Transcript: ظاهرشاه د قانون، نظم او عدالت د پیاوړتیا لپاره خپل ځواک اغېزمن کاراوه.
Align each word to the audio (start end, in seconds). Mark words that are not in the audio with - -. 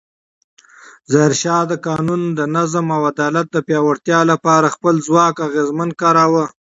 ظاهرشاه 1.11 1.63
د 1.67 1.73
قانون، 1.87 2.21
نظم 2.55 2.85
او 2.95 3.01
عدالت 3.11 3.47
د 3.51 3.57
پیاوړتیا 3.67 4.19
لپاره 4.31 4.73
خپل 4.75 4.93
ځواک 5.07 5.35
اغېزمن 5.47 5.89
کاراوه. 6.01 6.45